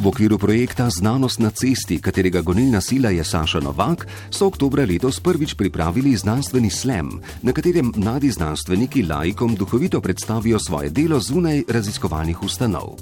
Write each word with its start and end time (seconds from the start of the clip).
V 0.00 0.08
okviru 0.08 0.40
projekta 0.40 0.88
Znanost 0.88 1.44
na 1.44 1.50
cesti, 1.52 2.00
katerega 2.00 2.40
gonilna 2.40 2.80
sila 2.80 3.12
je 3.12 3.20
Saša 3.20 3.60
Novak, 3.60 4.08
so 4.32 4.48
oktobra 4.48 4.88
letos 4.88 5.20
prvič 5.20 5.52
pripravili 5.52 6.16
znanstveni 6.16 6.70
slam, 6.72 7.20
na 7.44 7.52
katerem 7.52 7.92
mladi 7.96 8.30
znanstveniki 8.32 9.04
laikom 9.04 9.54
duhovito 9.54 10.00
predstavijo 10.00 10.56
svoje 10.58 10.88
delo 10.88 11.20
zunaj 11.20 11.68
raziskovalnih 11.68 12.42
ustanov. 12.42 12.96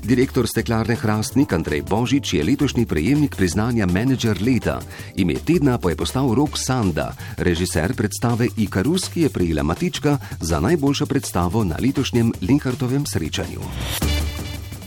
Direktor 0.00 0.48
steklarne 0.48 0.96
Hrastnik 0.96 1.52
Andrej 1.52 1.84
Božič 1.84 2.32
je 2.34 2.44
letošnji 2.44 2.86
prejemnik 2.86 3.36
priznanja 3.36 3.86
Manager 3.86 4.40
leta. 4.40 4.80
Ime 5.20 5.36
tedna 5.36 5.76
pa 5.78 5.92
je 5.92 6.00
postal 6.00 6.32
Rok 6.32 6.56
Sanda, 6.56 7.12
režiser 7.36 7.92
predstave 7.92 8.48
Ikarus, 8.56 9.12
ki 9.12 9.28
je 9.28 9.28
prejela 9.28 9.62
Matička 9.62 10.16
za 10.40 10.64
najboljšo 10.64 11.06
predstavo 11.06 11.64
na 11.64 11.76
letošnjem 11.76 12.32
Linkartovem 12.40 13.04
srečanju. 13.06 13.60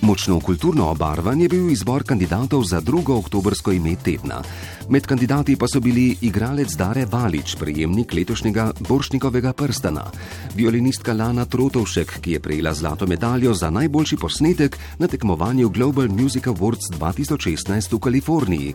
Močno 0.06 0.40
kulturno 0.40 0.92
obarvan 0.92 1.42
je 1.42 1.50
bil 1.50 1.70
izbor 1.70 2.04
kandidatov 2.04 2.64
za 2.64 2.82
drugo 2.82 3.16
oktobrsko 3.18 3.72
ime 3.72 3.96
tedna. 3.96 4.42
Med 4.90 5.06
kandidati 5.06 5.56
pa 5.56 5.66
so 5.68 5.80
bili 5.80 6.18
igralec 6.22 6.76
Dare 6.78 7.06
Valič, 7.06 7.56
prejemnik 7.56 8.14
letošnjega 8.14 8.72
Boršnikovega 8.80 9.54
prstana, 9.54 10.04
violinistka 10.56 11.14
Lana 11.14 11.46
Trotovšek, 11.46 12.20
ki 12.22 12.32
je 12.32 12.40
prejela 12.40 12.74
zlato 12.74 13.08
medaljo 13.08 13.54
za 13.54 13.70
najboljši 13.70 14.18
posnetek 14.18 14.78
na 15.00 15.08
tekmovanju 15.08 15.70
Global 15.70 16.08
Music 16.08 16.46
Awards 16.46 16.94
2016 17.00 17.96
v 17.96 18.00
Kaliforniji, 18.00 18.74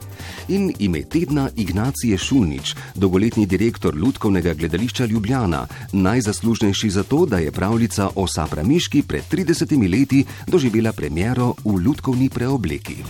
in 0.49 0.73
ime 0.79 1.02
tedna 1.02 1.51
Ignacije 1.57 2.19
Šulnič, 2.19 2.74
dolgoletni 2.95 3.47
direktor 3.47 3.95
Ludkovnega 3.95 4.55
gledališča 4.55 5.05
Ljubljana, 5.07 5.66
najzaslužnejši 5.93 6.91
za 6.91 7.02
to, 7.02 7.27
da 7.27 7.38
je 7.38 7.52
pravljica 7.52 8.10
o 8.15 8.27
Sapramiški 8.27 9.02
pred 9.02 9.23
30 9.30 9.91
leti 9.93 10.24
doživela 10.47 10.93
premiero 11.20 11.52
v 11.69 11.77
Ludkovni 11.84 12.33
preobleki. 12.33 13.05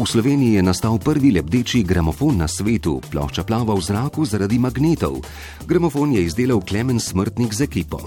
V 0.00 0.04
Sloveniji 0.08 0.56
je 0.56 0.62
nastal 0.64 0.96
prvi 0.96 1.28
lebdeči 1.28 1.84
gramofon 1.84 2.40
na 2.40 2.48
svetu, 2.48 3.04
plošča 3.12 3.44
plava 3.44 3.76
v 3.76 3.84
zraku 3.84 4.24
zaradi 4.24 4.56
magnetov. 4.56 5.20
Gramofon 5.68 6.16
je 6.16 6.24
izdelal 6.24 6.64
Klemen 6.64 6.96
Smrtnik 6.96 7.52
z 7.52 7.68
ekipo. 7.68 8.00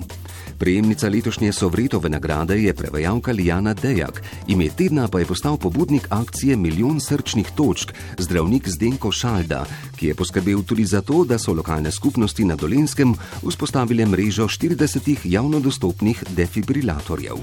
Prejemnica 0.57 1.05
letošnje 1.05 1.53
Sovretove 1.53 2.09
nagrade 2.09 2.57
je 2.57 2.73
prevajalka 2.73 3.29
Lijana 3.29 3.77
Dejak, 3.77 4.25
ime 4.49 4.73
tedna 4.73 5.05
pa 5.05 5.21
je 5.21 5.29
postal 5.29 5.61
pobudnik 5.61 6.09
akcije 6.09 6.57
Milijon 6.57 6.97
srčnih 6.97 7.53
točk, 7.53 7.93
zdravnik 8.17 8.65
Zdenko 8.65 9.13
Šalda, 9.13 9.69
ki 10.01 10.09
je 10.09 10.17
poskrbel 10.17 10.65
tudi 10.65 10.85
za 10.85 11.05
to, 11.05 11.21
da 11.29 11.37
so 11.37 11.53
lokalne 11.53 11.93
skupnosti 11.93 12.41
na 12.41 12.57
Dolenskem 12.57 13.13
vzpostavile 13.45 14.09
mrežo 14.09 14.49
40 14.49 15.29
javno 15.29 15.61
dostopnih 15.61 16.25
defibrilatorjev. 16.33 17.37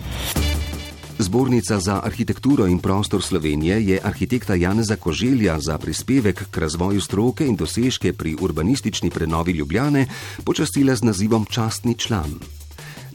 Zbornica 1.27 1.81
za 1.81 2.01
arhitekturo 2.05 2.67
in 2.67 2.79
prostor 2.79 3.23
Slovenije 3.23 3.87
je 3.87 4.01
arhitekta 4.03 4.55
Janeza 4.55 4.97
Koželja 4.97 5.59
za 5.61 5.79
prispevek 5.79 6.45
k 6.51 6.59
razvoju 6.59 7.01
stroke 7.01 7.47
in 7.47 7.57
dosežke 7.57 8.13
pri 8.13 8.37
urbanistični 8.41 9.11
prenovi 9.11 9.53
Ljubljane 9.53 10.07
počastila 10.45 10.97
z 10.97 11.03
nazivom 11.03 11.45
Častni 11.51 11.95
član. 11.95 12.39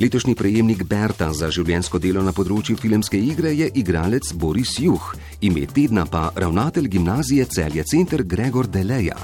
Letošnji 0.01 0.33
prejemnik 0.33 0.79
Berta 0.89 1.27
za 1.29 1.51
življensko 1.53 1.99
delo 2.01 2.23
na 2.25 2.31
področju 2.33 2.73
filmske 2.79 3.19
igre 3.21 3.51
je 3.53 3.67
igralec 3.77 4.31
Boris 4.33 4.71
Juh, 4.81 5.11
ime 5.45 5.67
tedna 5.69 6.07
pa 6.09 6.31
ravnatelj 6.33 6.87
gimnazije 6.95 7.45
Celje 7.45 7.85
Center 7.85 8.23
Gregor 8.25 8.65
Deleja. 8.65 9.19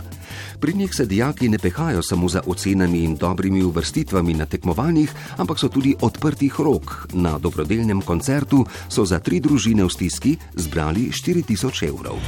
Pri 0.62 0.76
njih 0.78 0.94
se 0.94 1.08
dijaki 1.10 1.50
ne 1.50 1.58
pehajo 1.58 2.04
samo 2.06 2.30
za 2.30 2.44
ocenami 2.46 3.02
in 3.08 3.16
dobrimi 3.18 3.64
uvrstitvami 3.66 4.38
na 4.38 4.46
tekmovanjih, 4.46 5.16
ampak 5.42 5.58
so 5.58 5.72
tudi 5.74 5.96
odprtih 5.98 6.62
rok. 6.62 7.08
Na 7.14 7.40
dobrodelnem 7.42 8.06
koncertu 8.06 8.62
so 8.86 9.06
za 9.06 9.18
tri 9.18 9.42
družine 9.42 9.82
v 9.82 9.90
stiski 9.90 10.38
zbrali 10.54 11.10
4000 11.10 11.90
evrov. 11.90 12.22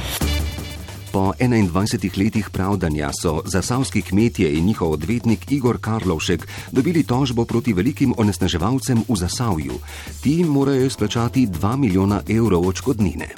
Po 1.12 1.32
21 1.38 2.24
letih 2.24 2.50
pravdanja 2.50 3.10
so 3.22 3.42
zasavski 3.44 4.02
kmetje 4.02 4.52
in 4.54 4.64
njihov 4.64 4.92
odvetnik 4.92 5.52
Igor 5.52 5.78
Karlovšek 5.80 6.48
dobili 6.72 7.02
tožbo 7.02 7.44
proti 7.44 7.72
velikim 7.72 8.14
onesnaževalcem 8.16 9.04
v 9.08 9.16
Zasavju. 9.16 9.74
Ti 10.22 10.44
morajo 10.44 10.86
izplačati 10.86 11.46
2 11.46 11.76
milijona 11.76 12.22
evrov 12.28 12.68
odškodnine. 12.68 13.28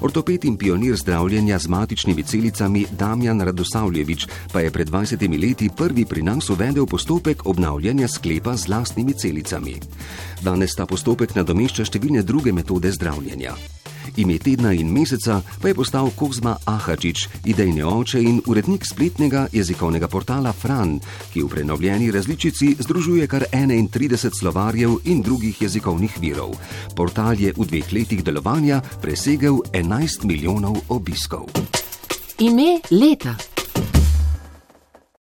Ortoped 0.00 0.44
in 0.44 0.56
pionir 0.56 0.96
zdravljenja 0.96 1.58
z 1.58 1.68
matičnimi 1.68 2.22
celicami 2.22 2.86
Damjan 2.90 3.40
Radosavljevič 3.40 4.26
pa 4.52 4.60
je 4.60 4.70
pred 4.70 4.90
20 4.90 5.42
leti 5.42 5.70
prvi 5.76 6.04
pri 6.04 6.22
nas 6.22 6.50
uvedel 6.50 6.86
postopek 6.86 7.46
obnavljanja 7.46 8.08
sklepa 8.08 8.56
z 8.56 8.68
lastnimi 8.68 9.12
celicami. 9.12 9.76
Danes 10.42 10.74
ta 10.74 10.86
postopek 10.86 11.34
nadomešča 11.34 11.84
številne 11.84 12.22
druge 12.22 12.52
metode 12.52 12.90
zdravljenja. 12.92 13.79
Ime 14.16 14.38
tedna 14.38 14.72
in 14.72 14.92
meseca 14.92 15.40
pa 15.60 15.68
je 15.68 15.74
postal 15.74 16.10
Kozma 16.16 16.56
Ahačič, 16.64 17.28
idejni 17.44 17.82
oče 17.82 18.22
in 18.22 18.40
urednik 18.46 18.86
spletnega 18.86 19.46
jezikovnega 19.52 20.08
portala 20.08 20.52
Fran, 20.52 20.98
ki 21.32 21.42
v 21.42 21.48
prenovljeni 21.48 22.10
različici 22.10 22.76
združuje 22.78 23.26
kar 23.26 23.44
31 23.52 24.30
slovarjev 24.38 24.98
in 25.04 25.22
drugih 25.22 25.62
jezikovnih 25.62 26.18
virov. 26.20 26.56
Portal 26.96 27.40
je 27.40 27.52
v 27.56 27.66
dveh 27.66 27.92
letih 27.92 28.24
delovanja 28.24 28.82
presegel 29.00 29.62
11 29.72 30.24
milijonov 30.24 30.76
obiskov. 30.88 31.48
Ime 32.38 32.80
leta. 32.90 33.49